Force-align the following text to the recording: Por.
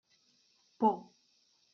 Por. 0.79 0.95